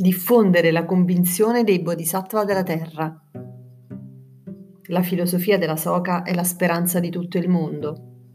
Diffondere 0.00 0.70
la 0.70 0.86
convinzione 0.86 1.62
dei 1.62 1.82
bodhisattva 1.82 2.46
della 2.46 2.62
Terra. 2.62 3.22
La 4.84 5.02
filosofia 5.02 5.58
della 5.58 5.76
Soka 5.76 6.22
è 6.22 6.32
la 6.32 6.42
speranza 6.42 7.00
di 7.00 7.10
tutto 7.10 7.36
il 7.36 7.50
mondo. 7.50 8.30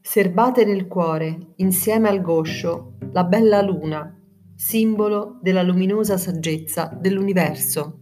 Serbate 0.00 0.64
nel 0.64 0.86
cuore, 0.86 1.54
insieme 1.56 2.08
al 2.08 2.20
goscio, 2.20 2.98
la 3.10 3.24
bella 3.24 3.62
luna, 3.62 4.16
simbolo 4.54 5.40
della 5.42 5.62
luminosa 5.62 6.16
saggezza 6.16 6.96
dell'universo. 7.00 7.98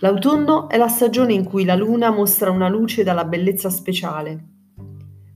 L'autunno 0.00 0.68
è 0.68 0.76
la 0.76 0.88
stagione 0.88 1.32
in 1.32 1.44
cui 1.44 1.64
la 1.64 1.76
luna 1.76 2.10
mostra 2.10 2.50
una 2.50 2.68
luce 2.68 3.04
dalla 3.04 3.24
bellezza 3.24 3.70
speciale. 3.70 4.48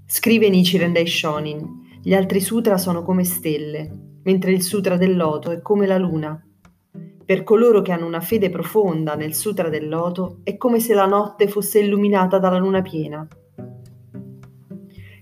Scrive 0.05 0.51
Nichiren 0.51 0.93
Daishonin, 0.93 2.01
gli 2.03 2.13
altri 2.13 2.43
sutra 2.43 2.77
sono 2.77 3.03
come 3.03 3.25
stelle, 3.25 4.08
mentre 4.29 4.53
il 4.53 4.61
Sutra 4.61 4.99
del 4.99 5.17
Loto 5.17 5.51
è 5.51 5.63
come 5.63 5.87
la 5.87 5.97
luna. 5.97 6.39
Per 7.25 7.45
coloro 7.45 7.81
che 7.81 7.93
hanno 7.93 8.05
una 8.05 8.21
fede 8.21 8.51
profonda 8.51 9.15
nel 9.15 9.33
Sutra 9.33 9.71
del 9.71 9.89
Loto 9.89 10.41
è 10.43 10.59
come 10.59 10.81
se 10.81 10.93
la 10.93 11.07
notte 11.07 11.49
fosse 11.49 11.79
illuminata 11.79 12.39
dalla 12.39 12.59
luna 12.59 12.83
piena. 12.83 13.27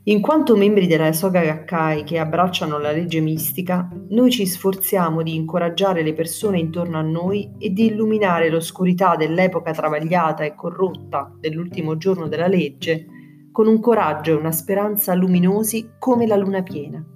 In 0.09 0.21
quanto 0.21 0.57
membri 0.57 0.89
della 0.89 1.13
Soga 1.13 1.41
Gakkai 1.41 2.03
che 2.03 2.19
abbracciano 2.19 2.79
la 2.79 2.91
legge 2.91 3.21
mistica, 3.21 3.89
noi 4.09 4.33
ci 4.33 4.45
sforziamo 4.45 5.23
di 5.23 5.37
incoraggiare 5.37 6.03
le 6.03 6.13
persone 6.13 6.59
intorno 6.59 6.99
a 6.99 7.03
noi 7.03 7.53
e 7.59 7.71
di 7.71 7.87
illuminare 7.87 8.51
l'oscurità 8.51 9.15
dell'epoca 9.15 9.71
travagliata 9.71 10.43
e 10.43 10.57
corrotta 10.57 11.33
dell'ultimo 11.39 11.97
giorno 11.97 12.27
della 12.27 12.49
legge 12.49 13.07
con 13.53 13.69
un 13.69 13.79
coraggio 13.79 14.33
e 14.33 14.35
una 14.35 14.53
speranza 14.53 15.15
luminosi 15.15 15.93
come 15.97 16.27
la 16.27 16.37
luna 16.37 16.65
piena. 16.65 17.16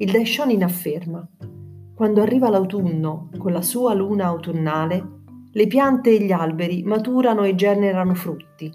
Il 0.00 0.10
Daishonin 0.10 0.62
afferma, 0.62 1.28
quando 1.94 2.22
arriva 2.22 2.48
l'autunno 2.48 3.28
con 3.36 3.52
la 3.52 3.60
sua 3.60 3.92
luna 3.92 4.24
autunnale, 4.28 5.20
le 5.52 5.66
piante 5.66 6.16
e 6.16 6.24
gli 6.24 6.32
alberi 6.32 6.82
maturano 6.84 7.44
e 7.44 7.54
generano 7.54 8.14
frutti. 8.14 8.72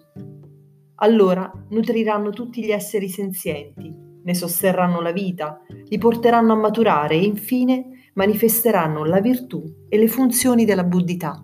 Allora 0.97 1.51
nutriranno 1.69 2.29
tutti 2.29 2.63
gli 2.63 2.69
esseri 2.69 3.09
senzienti, 3.09 3.91
ne 4.23 4.33
sosterranno 4.35 5.01
la 5.01 5.11
vita, 5.11 5.61
li 5.87 5.97
porteranno 5.97 6.53
a 6.53 6.57
maturare 6.57 7.15
e 7.15 7.23
infine 7.23 8.11
manifesteranno 8.13 9.03
la 9.03 9.19
virtù 9.19 9.63
e 9.89 9.97
le 9.97 10.07
funzioni 10.07 10.63
della 10.63 10.83
buddhità. 10.83 11.43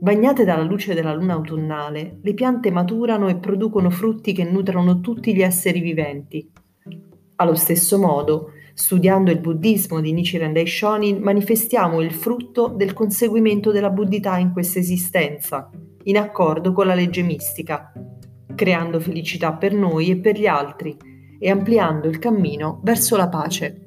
Bagnate 0.00 0.44
dalla 0.44 0.64
luce 0.64 0.94
della 0.94 1.14
luna 1.14 1.34
autunnale, 1.34 2.18
le 2.20 2.34
piante 2.34 2.72
maturano 2.72 3.28
e 3.28 3.36
producono 3.36 3.88
frutti 3.88 4.32
che 4.32 4.42
nutrono 4.42 4.98
tutti 4.98 5.32
gli 5.32 5.42
esseri 5.42 5.78
viventi, 5.78 6.50
allo 7.36 7.54
stesso 7.54 7.98
modo, 7.98 8.52
studiando 8.74 9.30
il 9.30 9.40
buddismo 9.40 10.00
di 10.00 10.12
Nichiren 10.12 10.52
Daishonin, 10.52 11.20
manifestiamo 11.20 12.00
il 12.00 12.12
frutto 12.12 12.68
del 12.68 12.92
conseguimento 12.92 13.70
della 13.70 13.90
buddhità 13.90 14.38
in 14.38 14.52
questa 14.52 14.78
esistenza, 14.78 15.70
in 16.04 16.18
accordo 16.18 16.72
con 16.72 16.86
la 16.86 16.94
legge 16.94 17.22
mistica, 17.22 17.92
creando 18.54 19.00
felicità 19.00 19.52
per 19.52 19.72
noi 19.74 20.10
e 20.10 20.16
per 20.16 20.38
gli 20.38 20.46
altri 20.46 20.96
e 21.38 21.50
ampliando 21.50 22.08
il 22.08 22.18
cammino 22.18 22.80
verso 22.82 23.16
la 23.16 23.28
pace. 23.28 23.78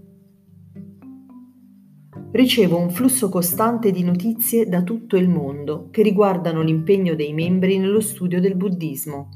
Ricevo 2.29 2.77
un 2.77 2.89
flusso 2.89 3.29
costante 3.29 3.89
di 3.91 4.03
notizie 4.03 4.67
da 4.67 4.83
tutto 4.83 5.15
il 5.15 5.29
mondo 5.29 5.87
che 5.89 6.03
riguardano 6.03 6.61
l'impegno 6.61 7.15
dei 7.15 7.33
membri 7.33 7.77
nello 7.77 8.01
studio 8.01 8.39
del 8.39 8.55
buddismo. 8.55 9.29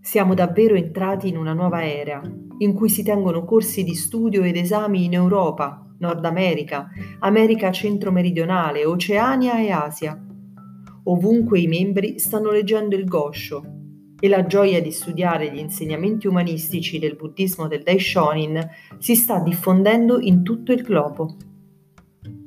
Siamo 0.00 0.34
davvero 0.34 0.74
entrati 0.74 1.28
in 1.28 1.38
una 1.38 1.54
nuova 1.54 1.84
era, 1.84 2.20
in 2.58 2.72
cui 2.74 2.88
si 2.88 3.02
tengono 3.02 3.44
corsi 3.44 3.84
di 3.84 3.94
studio 3.94 4.42
ed 4.42 4.56
esami 4.56 5.04
in 5.04 5.14
Europa, 5.14 5.84
Nord 5.98 6.24
America, 6.24 6.88
America 7.20 7.70
centro-meridionale, 7.70 8.84
Oceania 8.84 9.58
e 9.58 9.70
Asia. 9.70 10.18
Ovunque 11.04 11.60
i 11.60 11.66
membri 11.66 12.18
stanno 12.18 12.50
leggendo 12.50 12.96
il 12.96 13.04
Gosho 13.04 13.62
e 14.18 14.28
la 14.28 14.46
gioia 14.46 14.80
di 14.80 14.90
studiare 14.90 15.52
gli 15.52 15.58
insegnamenti 15.58 16.26
umanistici 16.26 16.98
del 16.98 17.16
buddismo 17.16 17.68
del 17.68 17.82
Daishonin 17.82 18.58
si 18.98 19.14
sta 19.14 19.38
diffondendo 19.40 20.18
in 20.18 20.42
tutto 20.42 20.72
il 20.72 20.82
globo. 20.82 21.36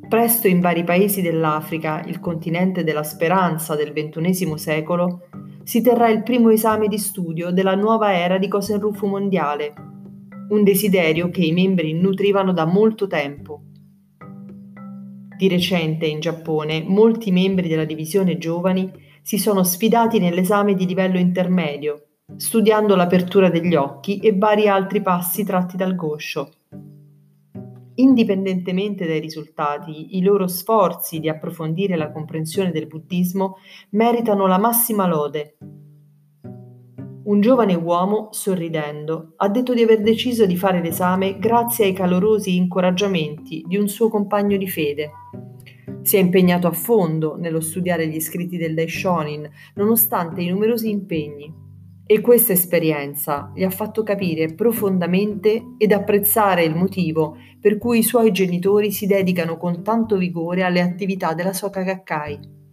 Presto 0.08 0.48
in 0.48 0.62
vari 0.62 0.84
paesi 0.84 1.22
dell'Africa, 1.22 2.02
il 2.06 2.20
continente 2.20 2.84
della 2.84 3.04
speranza 3.04 3.76
del 3.76 3.92
XXI 3.92 4.58
secolo, 4.58 5.28
si 5.64 5.82
terrà 5.82 6.08
il 6.08 6.24
primo 6.24 6.50
esame 6.50 6.88
di 6.88 6.98
studio 6.98 7.52
della 7.52 7.76
nuova 7.76 8.18
era 8.18 8.38
di 8.38 8.48
Kosenrufu 8.48 9.06
mondiale, 9.06 9.74
un 10.50 10.64
desiderio 10.64 11.30
che 11.30 11.46
i 11.46 11.52
membri 11.52 11.94
nutrivano 11.94 12.54
da 12.54 12.66
molto 12.66 13.08
tempo. 13.08 13.62
Di 15.38 15.48
recente 15.48 16.06
in 16.06 16.20
Giappone 16.20 16.84
molti 16.84 17.32
membri 17.32 17.68
della 17.68 17.86
divisione 17.86 18.38
giovani 18.38 18.92
si 19.22 19.38
sono 19.38 19.64
sfidati 19.64 20.20
nell'esame 20.20 20.74
di 20.74 20.86
livello 20.86 21.20
intermedio, 21.20 22.06
studiando 22.38 22.96
l'apertura 22.96 23.50
degli 23.50 23.76
occhi 23.76 24.20
e 24.20 24.36
vari 24.36 24.68
altri 24.68 25.02
passi 25.02 25.44
tratti 25.44 25.76
dal 25.76 25.96
Gosho. 25.96 26.52
Indipendentemente 27.96 29.06
dai 29.06 29.20
risultati, 29.20 30.18
i 30.18 30.22
loro 30.22 30.48
sforzi 30.48 31.20
di 31.20 31.30
approfondire 31.30 31.98
la 31.98 32.12
comprensione 32.12 32.72
del 32.72 32.88
buddismo 32.88 33.58
meritano 33.90 34.48
la 34.48 34.60
massima 34.60 35.08
lode 35.08 35.58
un 37.28 37.42
giovane 37.42 37.76
uomo, 37.76 38.30
sorridendo, 38.32 39.34
ha 39.36 39.50
detto 39.50 39.74
di 39.74 39.82
aver 39.82 40.02
deciso 40.02 40.46
di 40.46 40.56
fare 40.56 40.82
l'esame 40.82 41.38
grazie 41.40 41.86
ai 41.86 41.94
calorosi 41.94 42.56
incoraggiamenti 42.56 43.66
di 43.68 43.76
un 43.76 43.90
suo 43.90 44.08
compagno 44.08 44.56
di 44.56 44.68
fede. 44.68 45.12
Si 46.04 46.16
è 46.16 46.20
impegnato 46.20 46.68
a 46.68 46.72
fondo 46.72 47.36
nello 47.36 47.60
studiare 47.60 48.08
gli 48.08 48.22
scritti 48.22 48.56
del 48.56 48.74
Daishonin, 48.74 49.50
nonostante 49.76 50.42
i 50.42 50.48
numerosi 50.48 50.90
impegni. 50.90 51.54
E 52.06 52.22
questa 52.22 52.54
esperienza 52.54 53.52
gli 53.54 53.64
ha 53.64 53.70
fatto 53.70 54.04
capire 54.04 54.54
profondamente 54.54 55.74
ed 55.78 55.92
apprezzare 55.92 56.64
il 56.64 56.76
motivo 56.76 57.36
per 57.60 57.78
cui 57.78 58.00
i 58.00 58.04
suoi 58.04 58.32
genitori 58.32 58.94
si 58.94 59.06
dedicano 59.06 59.58
con 59.58 59.84
tanto 59.84 60.16
vigore 60.16 60.64
alle 60.64 60.80
attività 60.80 61.34
della 61.34 61.52
Soka 61.52 61.82
Gakkai. 61.82 62.67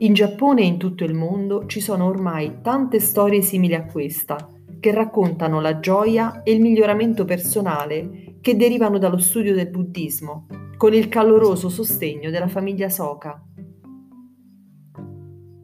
In 0.00 0.14
Giappone 0.14 0.62
e 0.62 0.66
in 0.66 0.78
tutto 0.78 1.02
il 1.02 1.12
mondo 1.12 1.66
ci 1.66 1.80
sono 1.80 2.06
ormai 2.06 2.58
tante 2.62 3.00
storie 3.00 3.42
simili 3.42 3.74
a 3.74 3.84
questa, 3.84 4.48
che 4.78 4.92
raccontano 4.92 5.60
la 5.60 5.80
gioia 5.80 6.44
e 6.44 6.52
il 6.52 6.60
miglioramento 6.60 7.24
personale 7.24 8.36
che 8.40 8.54
derivano 8.56 8.98
dallo 8.98 9.18
studio 9.18 9.54
del 9.54 9.70
buddismo, 9.70 10.46
con 10.76 10.94
il 10.94 11.08
caloroso 11.08 11.68
sostegno 11.68 12.30
della 12.30 12.46
famiglia 12.46 12.88
Soka. 12.88 13.42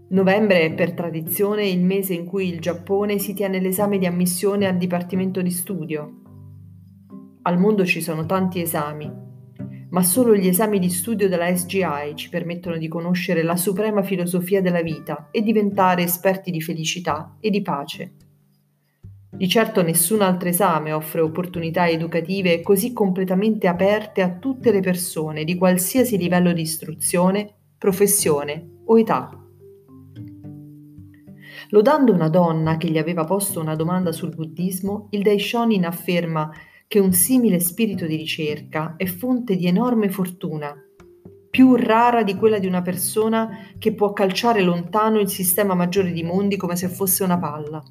Novembre 0.09 0.62
è 0.62 0.75
per 0.75 0.95
tradizione 0.95 1.69
il 1.69 1.84
mese 1.84 2.15
in 2.15 2.25
cui 2.25 2.49
il 2.49 2.59
Giappone 2.59 3.19
si 3.19 3.34
tiene 3.34 3.61
l'esame 3.61 3.99
di 3.99 4.06
ammissione 4.06 4.66
al 4.66 4.77
Dipartimento 4.77 5.43
di 5.43 5.51
Studio. 5.51 6.21
Al 7.43 7.59
mondo 7.59 7.84
ci 7.84 8.01
sono 8.01 8.27
tanti 8.27 8.61
esami, 8.61 9.11
ma 9.94 10.03
solo 10.03 10.34
gli 10.34 10.49
esami 10.49 10.81
di 10.81 10.91
studio 10.91 11.28
della 11.28 11.55
SGI 11.55 12.16
ci 12.16 12.28
permettono 12.28 12.77
di 12.78 12.88
conoscere 12.88 13.44
la 13.44 13.55
suprema 13.55 14.03
filosofia 14.03 14.60
della 14.60 14.82
vita 14.82 15.28
e 15.31 15.41
diventare 15.41 16.03
esperti 16.03 16.50
di 16.50 16.60
felicità 16.60 17.37
e 17.38 17.49
di 17.49 17.62
pace. 17.62 18.12
Di 19.31 19.49
certo 19.49 19.83
nessun 19.83 20.22
altro 20.22 20.49
esame 20.49 20.91
offre 20.91 21.21
opportunità 21.21 21.88
educative 21.88 22.60
così 22.60 22.93
completamente 22.93 23.69
aperte 23.69 24.21
a 24.21 24.33
tutte 24.33 24.72
le 24.72 24.81
persone 24.81 25.44
di 25.44 25.54
qualsiasi 25.54 26.19
livello 26.19 26.53
di 26.53 26.62
istruzione, 26.62 27.54
professione 27.78 28.81
o 28.87 28.99
età. 28.99 29.31
Lodando 31.69 32.13
una 32.13 32.28
donna 32.28 32.77
che 32.78 32.89
gli 32.91 32.98
aveva 32.98 33.22
posto 33.22 33.60
una 33.60 33.77
domanda 33.77 34.10
sul 34.10 34.34
buddismo, 34.34 35.07
il 35.10 35.22
Daishonin 35.22 35.84
afferma 35.84 36.51
che 36.95 37.01
un 37.01 37.13
simile 37.13 37.59
spirito 37.59 38.07
di 38.07 38.15
ricerca 38.15 38.95
è 38.97 39.07
fonte 39.07 39.57
di 39.57 39.67
enorme 39.67 40.09
fortuna, 40.09 40.73
più 41.51 41.75
rara 41.75 42.23
di 42.23 42.37
quella 42.37 42.61
di 42.61 42.69
una 42.69 42.83
persona 42.83 43.49
che 43.81 43.95
può 43.95 44.13
calciare 44.13 44.63
lontano 44.63 45.19
il 45.19 45.29
sistema 45.29 45.75
maggiore 45.75 46.13
di 46.13 46.23
mondi 46.23 46.57
come 46.57 46.77
se 46.77 46.87
fosse 46.87 47.25
una 47.25 47.37
palla. 47.37 47.83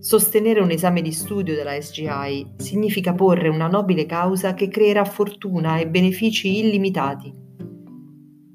Sostenere 0.00 0.60
un 0.60 0.70
esame 0.70 1.00
di 1.00 1.12
studio 1.12 1.54
della 1.54 1.80
SGI 1.80 2.56
significa 2.58 3.14
porre 3.14 3.48
una 3.48 3.68
nobile 3.68 4.04
causa 4.04 4.52
che 4.52 4.68
creerà 4.68 5.06
fortuna 5.06 5.78
e 5.78 5.88
benefici 5.88 6.58
illimitati. 6.58 7.32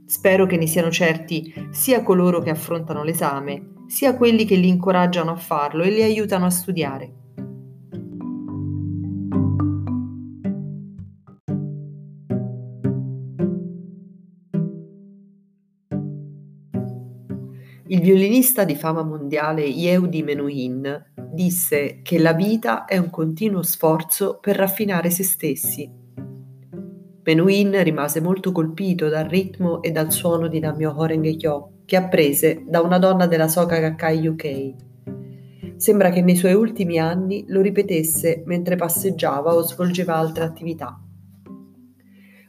Spero 0.05 0.45
che 0.45 0.57
ne 0.57 0.67
siano 0.67 0.91
certi 0.91 1.51
sia 1.71 2.03
coloro 2.03 2.39
che 2.39 2.51
affrontano 2.51 3.01
l'esame, 3.01 3.77
sia 3.87 4.15
quelli 4.15 4.45
che 4.45 4.57
li 4.57 4.67
incoraggiano 4.67 5.31
a 5.31 5.37
farlo 5.37 5.81
e 5.81 5.89
li 5.89 6.03
aiutano 6.03 6.45
a 6.45 6.51
studiare. 6.51 7.25
Il 17.89 18.01
violinista 18.01 18.65
di 18.65 18.75
fama 18.75 19.01
mondiale 19.01 19.61
Yehudi 19.63 20.21
Menuhin 20.21 21.05
disse 21.31 22.01
che 22.01 22.19
la 22.19 22.33
vita 22.33 22.83
è 22.83 22.97
un 22.97 23.09
continuo 23.09 23.61
sforzo 23.61 24.39
per 24.41 24.57
raffinare 24.57 25.09
se 25.09 25.23
stessi. 25.23 25.89
Menuhin 27.23 27.81
rimase 27.83 28.19
molto 28.19 28.51
colpito 28.51 29.07
dal 29.07 29.29
ritmo 29.29 29.81
e 29.81 29.91
dal 29.91 30.11
suono 30.11 30.49
di 30.49 30.59
Namyo 30.59 30.95
Horenge 30.97 31.35
Kyo 31.37 31.71
che 31.85 31.95
apprese 31.95 32.65
da 32.67 32.81
una 32.81 32.99
donna 32.99 33.25
della 33.25 33.47
Soka 33.47 33.79
Gakkai 33.79 34.27
UK. 34.27 34.73
Sembra 35.77 36.09
che 36.09 36.21
nei 36.21 36.35
suoi 36.35 36.55
ultimi 36.55 36.99
anni 36.99 37.45
lo 37.47 37.61
ripetesse 37.61 38.43
mentre 38.45 38.75
passeggiava 38.75 39.53
o 39.53 39.61
svolgeva 39.61 40.15
altre 40.15 40.43
attività. 40.43 41.06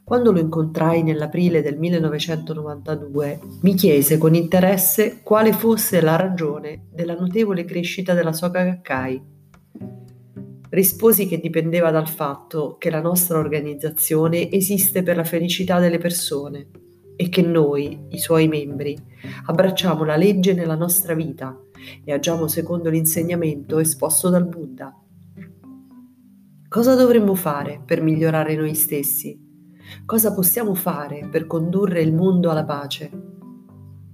Quando 0.09 0.33
lo 0.33 0.39
incontrai 0.39 1.03
nell'aprile 1.03 1.61
del 1.61 1.77
1992, 1.77 3.41
mi 3.61 3.75
chiese 3.75 4.17
con 4.17 4.35
interesse 4.35 5.21
quale 5.23 5.53
fosse 5.53 6.01
la 6.01 6.17
ragione 6.17 6.87
della 6.91 7.15
notevole 7.15 7.67
crescita 7.67 8.15
della 8.15 8.33
Soka 8.33 8.65
Gakkai. 8.65 9.23
Risposi 10.71 11.27
che 11.27 11.39
dipendeva 11.39 11.91
dal 11.91 12.09
fatto 12.09 12.77
che 12.79 12.89
la 12.89 13.03
nostra 13.03 13.37
organizzazione 13.37 14.51
esiste 14.51 15.03
per 15.03 15.15
la 15.15 15.25
felicità 15.25 15.79
delle 15.79 15.99
persone 15.99 16.71
e 17.15 17.29
che 17.29 17.43
noi, 17.43 18.07
i 18.09 18.19
suoi 18.19 18.49
membri, 18.49 18.97
abbracciamo 19.45 20.05
la 20.05 20.17
legge 20.17 20.55
nella 20.55 20.75
nostra 20.75 21.13
vita 21.13 21.55
e 22.03 22.11
agiamo 22.15 22.49
secondo 22.49 22.89
l'insegnamento 22.89 23.79
esposto 23.79 24.31
dal 24.31 24.47
Buddha. 24.47 24.91
Cosa 26.67 26.95
dovremmo 26.95 27.35
fare 27.35 27.83
per 27.85 28.01
migliorare 28.01 28.57
noi 28.57 28.75
stessi? 28.75 29.48
Cosa 30.05 30.33
possiamo 30.33 30.75
fare 30.75 31.29
per 31.31 31.47
condurre 31.47 32.01
il 32.01 32.13
mondo 32.13 32.51
alla 32.51 32.65
pace? 32.65 33.11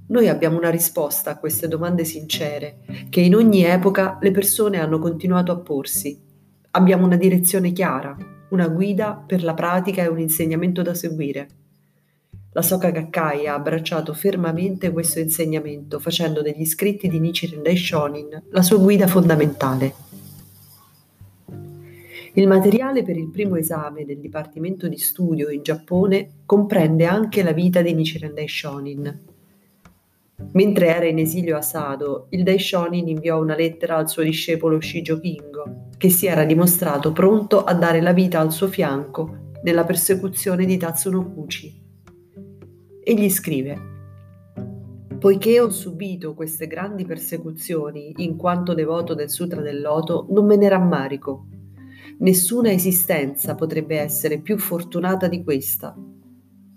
Noi 0.06 0.28
abbiamo 0.28 0.58
una 0.58 0.70
risposta 0.70 1.30
a 1.30 1.38
queste 1.38 1.66
domande 1.66 2.04
sincere 2.04 2.80
che 3.08 3.20
in 3.20 3.34
ogni 3.34 3.64
epoca 3.64 4.18
le 4.20 4.30
persone 4.30 4.78
hanno 4.78 4.98
continuato 4.98 5.50
a 5.50 5.58
porsi. 5.58 6.20
Abbiamo 6.72 7.06
una 7.06 7.16
direzione 7.16 7.72
chiara, 7.72 8.16
una 8.50 8.68
guida 8.68 9.22
per 9.26 9.42
la 9.42 9.54
pratica 9.54 10.02
e 10.02 10.08
un 10.08 10.18
insegnamento 10.18 10.82
da 10.82 10.94
seguire. 10.94 11.48
La 12.52 12.62
Soka 12.62 12.90
Gakkai 12.90 13.48
ha 13.48 13.54
abbracciato 13.54 14.12
fermamente 14.12 14.92
questo 14.92 15.18
insegnamento 15.18 15.98
facendo 15.98 16.40
degli 16.40 16.64
scritti 16.64 17.08
di 17.08 17.18
Nichiren 17.18 17.62
Daishonin 17.62 18.44
la 18.50 18.62
sua 18.62 18.78
guida 18.78 19.08
fondamentale. 19.08 20.03
Il 22.36 22.48
materiale 22.48 23.04
per 23.04 23.16
il 23.16 23.30
primo 23.30 23.54
esame 23.54 24.04
del 24.04 24.18
Dipartimento 24.18 24.88
di 24.88 24.98
Studio 24.98 25.50
in 25.50 25.62
Giappone 25.62 26.40
comprende 26.44 27.06
anche 27.06 27.44
la 27.44 27.52
vita 27.52 27.80
di 27.80 27.94
Nichiren 27.94 28.34
Daishonin. 28.34 29.20
Mentre 30.50 30.86
era 30.88 31.06
in 31.06 31.20
esilio 31.20 31.56
a 31.56 31.62
Sado, 31.62 32.26
il 32.30 32.42
Daishonin 32.42 33.06
inviò 33.06 33.40
una 33.40 33.54
lettera 33.54 33.98
al 33.98 34.10
suo 34.10 34.24
discepolo 34.24 34.80
Shijo 34.80 35.20
Kingo, 35.20 35.90
che 35.96 36.10
si 36.10 36.26
era 36.26 36.44
dimostrato 36.44 37.12
pronto 37.12 37.62
a 37.62 37.72
dare 37.72 38.00
la 38.00 38.12
vita 38.12 38.40
al 38.40 38.50
suo 38.50 38.66
fianco 38.66 39.52
nella 39.62 39.84
persecuzione 39.84 40.64
di 40.64 40.76
Tatsuno 40.76 41.32
Kuchi. 41.32 41.82
Egli 43.04 43.30
scrive 43.30 43.92
Poiché 45.20 45.60
ho 45.60 45.70
subito 45.70 46.34
queste 46.34 46.66
grandi 46.66 47.04
persecuzioni 47.04 48.12
in 48.16 48.34
quanto 48.36 48.74
devoto 48.74 49.14
del 49.14 49.30
Sutra 49.30 49.60
del 49.60 49.80
Loto, 49.80 50.26
non 50.30 50.46
me 50.46 50.56
ne 50.56 50.68
rammarico 50.68 51.46
Nessuna 52.18 52.70
esistenza 52.70 53.54
potrebbe 53.54 53.98
essere 53.98 54.38
più 54.38 54.56
fortunata 54.56 55.26
di 55.26 55.42
questa, 55.42 55.96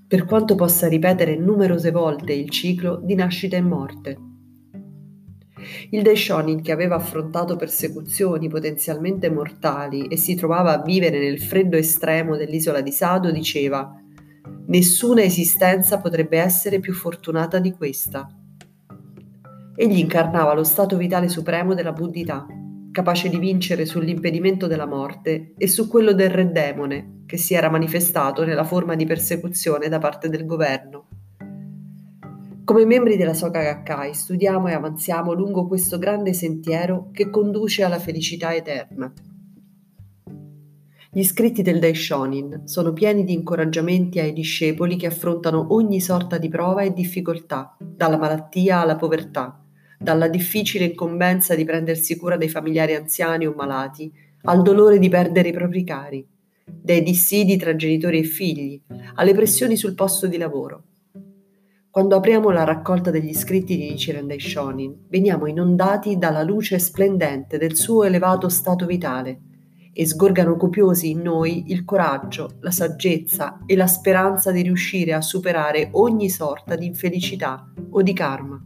per 0.07 0.25
quanto 0.25 0.56
possa 0.56 0.88
ripetere 0.88 1.38
numerose 1.38 1.92
volte 1.92 2.34
il 2.34 2.50
ciclo 2.50 3.00
di 3.04 3.13
nascita 3.13 3.56
e 3.56 3.62
morte. 3.62 4.18
Il 5.92 6.01
Daishonin, 6.01 6.62
che 6.62 6.72
aveva 6.72 6.95
affrontato 6.95 7.56
persecuzioni 7.56 8.48
potenzialmente 8.48 9.30
mortali 9.30 10.07
e 10.07 10.18
si 10.18 10.36
trovava 10.36 10.74
a 10.74 10.81
vivere 10.81 11.19
nel 11.19 11.40
freddo 11.40 11.78
estremo 11.78 12.36
dell'isola 12.36 12.81
di 12.81 12.92
Sado, 12.92 13.31
diceva 13.31 13.94
Nessuna 14.68 15.22
esistenza 15.22 16.00
potrebbe 16.00 16.40
essere 16.40 16.80
più 16.80 16.94
fortunata 16.94 17.60
di 17.60 17.72
questa. 17.72 18.28
Egli 19.75 20.00
incarnava 20.00 20.54
lo 20.54 20.63
stato 20.63 20.98
vitale 20.98 21.30
supremo 21.30 21.74
della 21.74 21.94
buddhità, 21.94 22.45
capace 22.98 23.30
di 23.30 23.38
vincere 23.38 23.86
sull'impedimento 23.86 24.66
della 24.66 24.88
morte 24.88 25.54
e 25.56 25.68
su 25.68 25.88
quello 25.88 26.14
del 26.14 26.32
re 26.32 26.52
demone, 26.52 27.22
che 27.28 27.38
si 27.38 27.54
era 27.54 27.70
manifestato 27.70 28.44
nella 28.44 28.64
forma 28.64 28.96
di 28.96 29.06
persecuzione 29.06 29.88
da 29.88 30.00
parte 30.00 30.30
del 30.30 30.48
governo. 30.48 31.08
Come 32.66 32.86
membri 32.86 33.16
della 33.16 33.36
Soka 33.36 33.62
Gakkai 33.62 34.16
studiamo 34.16 34.68
e 34.70 34.74
avanziamo 34.74 35.34
lungo 35.34 35.68
questo 35.68 36.00
grande 36.00 36.34
sentiero 36.34 37.12
che 37.12 37.30
conduce 37.30 37.84
alla 37.84 38.00
felicità 38.00 38.56
eterna. 38.56 39.14
Gli 41.12 41.24
scritti 41.24 41.62
del 41.62 41.78
Daishonin 41.78 42.64
sono 42.66 42.94
pieni 42.94 43.24
di 43.24 43.34
incoraggiamenti 43.34 44.20
ai 44.20 44.34
discepoli 44.34 44.96
che 44.96 45.06
affrontano 45.06 45.68
ogni 45.70 46.02
sorta 46.02 46.40
di 46.40 46.50
prova 46.50 46.82
e 46.82 46.94
difficoltà, 46.94 47.78
dalla 47.80 48.18
malattia 48.18 48.80
alla 48.80 48.96
povertà, 48.96 49.62
dalla 49.98 50.28
difficile 50.28 50.86
incombenza 50.86 51.56
di 51.56 51.66
prendersi 51.66 52.16
cura 52.18 52.38
dei 52.38 52.50
familiari 52.50 52.96
anziani 52.96 53.46
o 53.48 53.54
malati, 53.56 54.12
al 54.44 54.62
dolore 54.62 55.00
di 55.00 55.10
perdere 55.10 55.50
i 55.50 55.54
propri 55.54 55.84
cari, 55.84 56.26
dai 56.66 57.02
dissidi 57.02 57.58
tra 57.58 57.76
genitori 57.76 58.20
e 58.20 58.24
figli, 58.24 58.82
alle 59.16 59.34
pressioni 59.34 59.76
sul 59.76 59.96
posto 59.96 60.28
di 60.28 60.38
lavoro. 60.38 60.84
Quando 61.90 62.16
apriamo 62.16 62.52
la 62.52 62.64
raccolta 62.64 63.10
degli 63.10 63.34
scritti 63.34 63.76
di 63.76 63.90
Nichiren 63.90 64.28
Daishonin, 64.28 65.06
veniamo 65.10 65.48
inondati 65.48 66.18
dalla 66.18 66.44
luce 66.44 66.78
splendente 66.78 67.58
del 67.58 67.76
suo 67.76 68.04
elevato 68.04 68.50
stato 68.50 68.86
vitale 68.86 69.40
e 69.94 70.06
sgorgano 70.06 70.58
copiosi 70.58 71.10
in 71.10 71.22
noi 71.22 71.72
il 71.72 71.84
coraggio, 71.84 72.58
la 72.60 72.70
saggezza 72.70 73.64
e 73.66 73.76
la 73.76 73.88
speranza 73.88 74.52
di 74.52 74.62
riuscire 74.62 75.14
a 75.14 75.22
superare 75.22 75.90
ogni 75.94 76.30
sorta 76.30 76.76
di 76.76 76.86
infelicità 76.86 77.68
o 77.90 78.04
di 78.04 78.14
karma. 78.14 78.64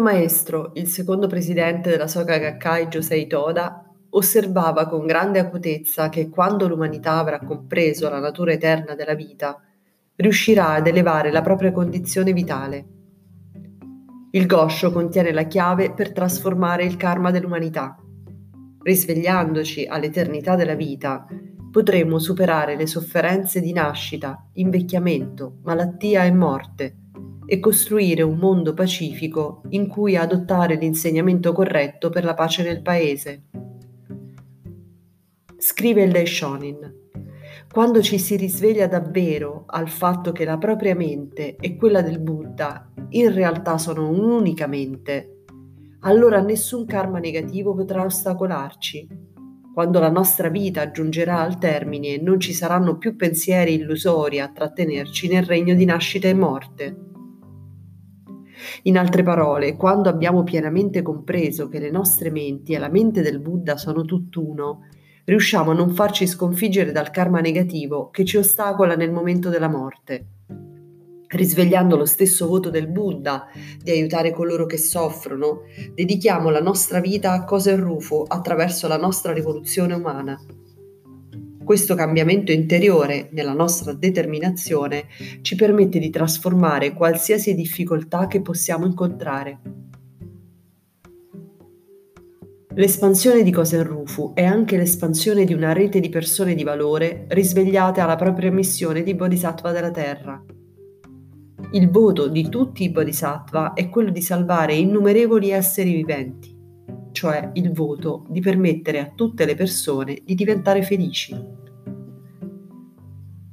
Mio 0.00 0.02
maestro, 0.02 0.70
il 0.74 0.86
secondo 0.88 1.26
presidente 1.26 1.90
della 1.90 2.06
Soka 2.06 2.38
Gakkai 2.38 2.86
Josei 2.86 3.26
Toda, 3.26 3.84
osservava 4.10 4.86
con 4.88 5.04
grande 5.04 5.38
acutezza 5.38 6.08
che 6.08 6.30
quando 6.30 6.66
l'umanità 6.66 7.18
avrà 7.18 7.38
compreso 7.38 8.08
la 8.08 8.18
natura 8.18 8.52
eterna 8.52 8.94
della 8.94 9.14
vita, 9.14 9.60
riuscirà 10.16 10.70
ad 10.70 10.86
elevare 10.86 11.30
la 11.30 11.42
propria 11.42 11.70
condizione 11.70 12.32
vitale. 12.32 12.86
Il 14.30 14.46
Gosho 14.46 14.90
contiene 14.90 15.32
la 15.32 15.44
chiave 15.44 15.92
per 15.92 16.12
trasformare 16.12 16.84
il 16.84 16.96
karma 16.96 17.30
dell'umanità. 17.30 17.96
Risvegliandoci 18.82 19.84
all'eternità 19.86 20.56
della 20.56 20.74
vita, 20.74 21.26
potremo 21.70 22.18
superare 22.18 22.74
le 22.74 22.86
sofferenze 22.86 23.60
di 23.60 23.72
nascita, 23.72 24.48
invecchiamento, 24.54 25.58
malattia 25.62 26.24
e 26.24 26.32
morte 26.32 26.94
e 27.52 27.58
costruire 27.58 28.22
un 28.22 28.36
mondo 28.36 28.74
pacifico 28.74 29.62
in 29.70 29.88
cui 29.88 30.14
adottare 30.14 30.76
l'insegnamento 30.76 31.52
corretto 31.52 32.08
per 32.08 32.22
la 32.22 32.34
pace 32.34 32.62
nel 32.62 32.80
paese. 32.80 33.46
Scrive 35.56 36.04
il 36.04 36.12
Daishonin. 36.12 36.94
Quando 37.68 38.02
ci 38.02 38.20
si 38.20 38.36
risveglia 38.36 38.86
davvero 38.86 39.64
al 39.66 39.88
fatto 39.88 40.30
che 40.30 40.44
la 40.44 40.58
propria 40.58 40.94
mente 40.94 41.56
e 41.56 41.74
quella 41.74 42.02
del 42.02 42.20
Buddha 42.20 42.88
in 43.08 43.34
realtà 43.34 43.78
sono 43.78 44.08
un'unica 44.08 44.68
mente, 44.68 45.42
allora 46.02 46.40
nessun 46.40 46.86
karma 46.86 47.18
negativo 47.18 47.74
potrà 47.74 48.04
ostacolarci. 48.04 49.08
Quando 49.74 49.98
la 49.98 50.10
nostra 50.10 50.48
vita 50.50 50.92
giungerà 50.92 51.40
al 51.40 51.58
termine, 51.58 52.16
non 52.20 52.38
ci 52.38 52.52
saranno 52.52 52.96
più 52.96 53.16
pensieri 53.16 53.74
illusori 53.74 54.38
a 54.38 54.52
trattenerci 54.52 55.26
nel 55.26 55.42
regno 55.42 55.74
di 55.74 55.84
nascita 55.84 56.28
e 56.28 56.34
morte. 56.34 57.08
In 58.84 58.98
altre 58.98 59.22
parole, 59.22 59.76
quando 59.76 60.08
abbiamo 60.08 60.42
pienamente 60.42 61.02
compreso 61.02 61.68
che 61.68 61.78
le 61.78 61.90
nostre 61.90 62.30
menti 62.30 62.72
e 62.72 62.78
la 62.78 62.88
mente 62.88 63.22
del 63.22 63.40
Buddha 63.40 63.76
sono 63.76 64.04
tutt'uno, 64.04 64.86
riusciamo 65.24 65.70
a 65.70 65.74
non 65.74 65.94
farci 65.94 66.26
sconfiggere 66.26 66.92
dal 66.92 67.10
karma 67.10 67.40
negativo 67.40 68.10
che 68.10 68.24
ci 68.24 68.36
ostacola 68.36 68.94
nel 68.94 69.12
momento 69.12 69.48
della 69.48 69.68
morte. 69.68 70.26
Risvegliando 71.28 71.96
lo 71.96 72.06
stesso 72.06 72.48
voto 72.48 72.70
del 72.70 72.88
Buddha 72.88 73.46
di 73.80 73.92
aiutare 73.92 74.32
coloro 74.32 74.66
che 74.66 74.78
soffrono, 74.78 75.60
dedichiamo 75.94 76.50
la 76.50 76.60
nostra 76.60 76.98
vita 76.98 77.32
a 77.32 77.44
cose 77.44 77.76
rufo 77.76 78.24
attraverso 78.26 78.88
la 78.88 78.96
nostra 78.96 79.32
rivoluzione 79.32 79.94
umana. 79.94 80.36
Questo 81.70 81.94
cambiamento 81.94 82.50
interiore 82.50 83.28
nella 83.30 83.52
nostra 83.52 83.92
determinazione 83.92 85.04
ci 85.42 85.54
permette 85.54 86.00
di 86.00 86.10
trasformare 86.10 86.92
qualsiasi 86.92 87.54
difficoltà 87.54 88.26
che 88.26 88.40
possiamo 88.40 88.86
incontrare. 88.86 89.60
L'espansione 92.74 93.44
di 93.44 93.52
Kosen 93.52 93.84
Rufu 93.84 94.32
è 94.34 94.42
anche 94.42 94.76
l'espansione 94.76 95.44
di 95.44 95.52
una 95.52 95.72
rete 95.72 96.00
di 96.00 96.08
persone 96.08 96.56
di 96.56 96.64
valore 96.64 97.26
risvegliate 97.28 98.00
alla 98.00 98.16
propria 98.16 98.50
missione 98.50 99.04
di 99.04 99.14
Bodhisattva 99.14 99.70
della 99.70 99.92
Terra. 99.92 100.44
Il 101.70 101.88
voto 101.88 102.26
di 102.26 102.48
tutti 102.48 102.82
i 102.82 102.90
Bodhisattva 102.90 103.74
è 103.74 103.88
quello 103.88 104.10
di 104.10 104.22
salvare 104.22 104.74
innumerevoli 104.74 105.50
esseri 105.50 105.92
viventi, 105.92 106.59
cioè 107.20 107.50
il 107.52 107.70
voto 107.72 108.24
di 108.30 108.40
permettere 108.40 108.98
a 108.98 109.12
tutte 109.14 109.44
le 109.44 109.54
persone 109.54 110.22
di 110.24 110.34
diventare 110.34 110.80
felici. 110.80 111.36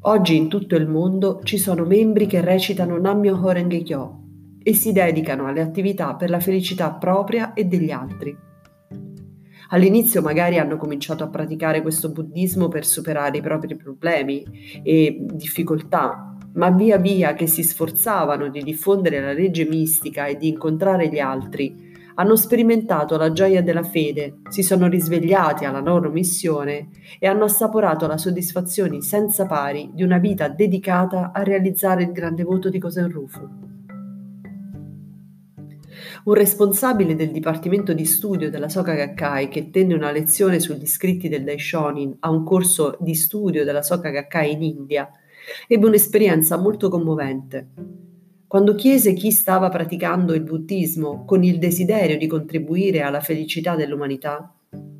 Oggi 0.03 0.37
in 0.37 0.47
tutto 0.47 0.77
il 0.77 0.87
mondo 0.87 1.41
ci 1.43 1.57
sono 1.57 1.83
membri 1.83 2.27
che 2.27 2.39
recitano 2.39 2.97
Nammyo 2.97 3.37
Horenge 3.43 3.81
Kyo 3.83 4.21
e 4.63 4.73
si 4.73 4.93
dedicano 4.93 5.47
alle 5.47 5.59
attività 5.59 6.15
per 6.15 6.29
la 6.29 6.39
felicità 6.39 6.93
propria 6.93 7.53
e 7.53 7.65
degli 7.65 7.91
altri. 7.91 8.33
All'inizio 9.71 10.21
magari 10.21 10.59
hanno 10.59 10.77
cominciato 10.77 11.25
a 11.25 11.29
praticare 11.29 11.81
questo 11.81 12.09
buddismo 12.09 12.69
per 12.69 12.85
superare 12.85 13.39
i 13.39 13.41
propri 13.41 13.75
problemi 13.75 14.45
e 14.81 15.25
difficoltà, 15.33 16.37
ma 16.53 16.69
via 16.69 16.95
via 16.95 17.33
che 17.33 17.47
si 17.47 17.63
sforzavano 17.63 18.47
di 18.47 18.63
diffondere 18.63 19.19
la 19.19 19.33
legge 19.33 19.65
mistica 19.65 20.25
e 20.27 20.37
di 20.37 20.47
incontrare 20.47 21.09
gli 21.09 21.19
altri, 21.19 21.86
hanno 22.19 22.35
sperimentato 22.35 23.15
la 23.15 23.31
gioia 23.31 23.61
della 23.61 23.83
fede, 23.83 24.39
si 24.49 24.63
sono 24.63 24.87
risvegliati 24.87 25.65
alla 25.65 25.81
loro 25.81 26.09
missione 26.09 26.89
e 27.19 27.27
hanno 27.27 27.43
assaporato 27.43 28.07
la 28.07 28.17
soddisfazione 28.17 29.01
senza 29.01 29.45
pari 29.45 29.91
di 29.93 30.01
una 30.01 30.17
vita 30.17 30.47
dedicata 30.47 31.31
a 31.31 31.43
realizzare 31.43 32.03
il 32.03 32.11
grande 32.11 32.43
voto 32.43 32.69
di 32.69 32.79
Kosenrufu. 32.79 33.65
Un 36.23 36.33
responsabile 36.33 37.15
del 37.15 37.31
dipartimento 37.31 37.93
di 37.93 38.05
studio 38.05 38.49
della 38.49 38.67
Soka 38.67 38.93
Gakkai 38.93 39.47
che 39.47 39.69
tenne 39.69 39.93
una 39.93 40.11
lezione 40.11 40.59
sugli 40.59 40.87
scritti 40.87 41.29
del 41.29 41.43
Daishonin 41.43 42.17
a 42.21 42.31
un 42.31 42.43
corso 42.43 42.97
di 42.99 43.13
studio 43.13 43.63
della 43.63 43.83
Soka 43.83 44.09
Gakkai 44.09 44.51
in 44.51 44.63
India 44.63 45.09
ebbe 45.67 45.85
un'esperienza 45.85 46.57
molto 46.57 46.89
commovente. 46.89 48.06
Quando 48.47 48.75
chiese 48.75 49.11
chi 49.11 49.29
stava 49.29 49.67
praticando 49.67 50.33
il 50.33 50.41
buddismo 50.41 51.25
con 51.25 51.43
il 51.43 51.59
desiderio 51.59 52.17
di 52.17 52.27
contribuire 52.27 53.01
alla 53.01 53.19
felicità 53.19 53.75
dell'umanità, 53.75 54.53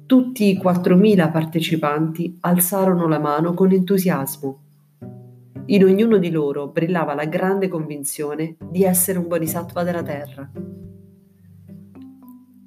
tutti 0.06 0.50
i 0.50 0.60
4.000 0.62 1.32
partecipanti 1.32 2.40
alzarono 2.42 3.08
la 3.08 3.20
mano 3.20 3.54
con 3.54 3.72
entusiasmo. 3.72 4.60
In 5.68 5.86
ognuno 5.86 6.18
di 6.18 6.30
loro 6.30 6.68
brillava 6.68 7.14
la 7.14 7.24
grande 7.24 7.70
convinzione 7.70 8.58
di 8.70 8.84
essere 8.84 9.18
un 9.18 9.30
bodhisattva 9.30 9.84
della 9.84 10.04
terra. 10.04 10.52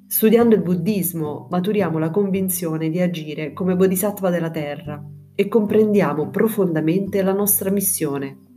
Studiando 0.07 0.55
il 0.55 0.63
buddismo 0.63 1.45
maturiamo 1.51 1.99
la 1.99 2.09
convinzione 2.09 2.89
di 2.89 2.99
agire 2.99 3.53
come 3.53 3.75
bodhisattva 3.75 4.31
della 4.31 4.49
terra 4.49 4.99
e 5.35 5.47
comprendiamo 5.47 6.29
profondamente 6.31 7.21
la 7.21 7.33
nostra 7.33 7.69
missione. 7.69 8.49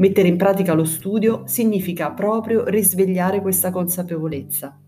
Mettere 0.00 0.28
in 0.28 0.38
pratica 0.38 0.72
lo 0.72 0.84
studio 0.84 1.42
significa 1.44 2.10
proprio 2.12 2.64
risvegliare 2.64 3.42
questa 3.42 3.70
consapevolezza. 3.70 4.80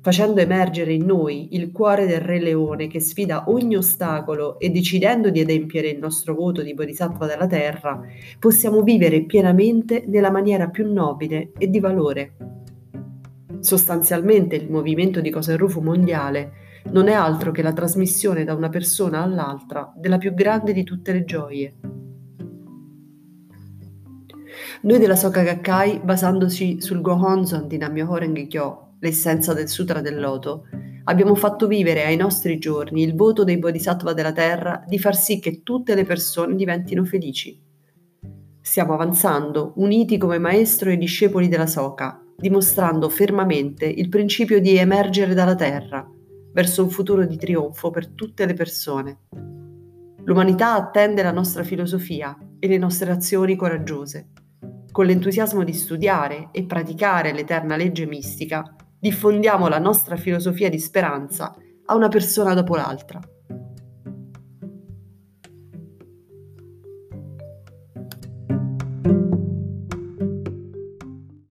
Facendo 0.00 0.40
emergere 0.40 0.92
in 0.92 1.04
noi 1.04 1.56
il 1.56 1.72
cuore 1.72 2.06
del 2.06 2.20
Re 2.20 2.38
Leone 2.38 2.86
che 2.86 3.00
sfida 3.00 3.46
ogni 3.48 3.74
ostacolo 3.74 4.60
e 4.60 4.70
decidendo 4.70 5.30
di 5.30 5.40
adempiere 5.40 5.88
il 5.88 5.98
nostro 5.98 6.36
voto 6.36 6.62
di 6.62 6.72
Bodhisattva 6.72 7.26
della 7.26 7.48
Terra, 7.48 8.00
possiamo 8.38 8.82
vivere 8.82 9.24
pienamente 9.24 10.04
nella 10.06 10.30
maniera 10.30 10.68
più 10.68 10.90
nobile 10.90 11.50
e 11.58 11.68
di 11.68 11.80
valore. 11.80 12.34
Sostanzialmente 13.58 14.54
il 14.54 14.70
movimento 14.70 15.20
di 15.20 15.30
Cosa 15.30 15.56
Rufo 15.56 15.80
mondiale 15.80 16.52
non 16.92 17.08
è 17.08 17.12
altro 17.12 17.50
che 17.50 17.60
la 17.60 17.72
trasmissione 17.72 18.44
da 18.44 18.54
una 18.54 18.68
persona 18.68 19.20
all'altra 19.20 19.92
della 19.96 20.16
più 20.16 20.32
grande 20.32 20.72
di 20.72 20.84
tutte 20.84 21.12
le 21.12 21.24
gioie. 21.24 21.74
Noi 24.82 24.98
della 24.98 25.16
Soka 25.16 25.42
Gakkai, 25.42 26.00
basandoci 26.02 26.80
sul 26.80 27.00
Gohonzon 27.00 27.66
di 27.66 27.76
Nammyo 27.76 28.10
Horeng 28.10 28.46
Kyo, 28.46 28.94
l'essenza 29.00 29.52
del 29.52 29.68
Sutra 29.68 30.00
del 30.00 30.18
Loto, 30.18 30.66
abbiamo 31.04 31.34
fatto 31.34 31.66
vivere 31.66 32.04
ai 32.04 32.16
nostri 32.16 32.58
giorni 32.58 33.02
il 33.02 33.14
voto 33.14 33.44
dei 33.44 33.58
Bodhisattva 33.58 34.12
della 34.12 34.32
Terra 34.32 34.82
di 34.86 34.98
far 34.98 35.16
sì 35.16 35.38
che 35.38 35.62
tutte 35.62 35.94
le 35.94 36.04
persone 36.04 36.54
diventino 36.54 37.04
felici. 37.04 37.60
Stiamo 38.60 38.94
avanzando, 38.94 39.72
uniti 39.76 40.18
come 40.18 40.38
maestro 40.38 40.90
e 40.90 40.96
discepoli 40.96 41.48
della 41.48 41.66
Soka, 41.66 42.22
dimostrando 42.36 43.08
fermamente 43.08 43.86
il 43.86 44.08
principio 44.08 44.60
di 44.60 44.76
emergere 44.76 45.34
dalla 45.34 45.54
terra 45.54 46.08
verso 46.52 46.82
un 46.82 46.90
futuro 46.90 47.26
di 47.26 47.36
trionfo 47.36 47.90
per 47.90 48.08
tutte 48.08 48.46
le 48.46 48.54
persone. 48.54 49.18
L'umanità 50.24 50.74
attende 50.74 51.22
la 51.22 51.32
nostra 51.32 51.62
filosofia 51.62 52.36
e 52.58 52.68
le 52.68 52.78
nostre 52.78 53.10
azioni 53.10 53.56
coraggiose. 53.56 54.28
Con 54.92 55.06
l'entusiasmo 55.06 55.62
di 55.62 55.72
studiare 55.72 56.48
e 56.50 56.64
praticare 56.64 57.32
l'eterna 57.32 57.76
legge 57.76 58.06
mistica, 58.06 58.74
diffondiamo 58.98 59.68
la 59.68 59.78
nostra 59.78 60.16
filosofia 60.16 60.68
di 60.68 60.80
speranza 60.80 61.54
a 61.86 61.94
una 61.94 62.08
persona 62.08 62.54
dopo 62.54 62.74
l'altra. 62.74 63.20